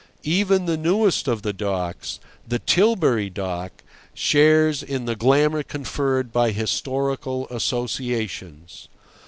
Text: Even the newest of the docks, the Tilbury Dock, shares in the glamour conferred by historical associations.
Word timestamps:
Even 0.25 0.65
the 0.65 0.77
newest 0.77 1.27
of 1.27 1.43
the 1.43 1.53
docks, 1.53 2.19
the 2.47 2.57
Tilbury 2.57 3.29
Dock, 3.29 3.83
shares 4.15 4.81
in 4.81 5.05
the 5.05 5.15
glamour 5.15 5.61
conferred 5.61 6.33
by 6.33 6.49
historical 6.49 7.47
associations. 7.49 8.87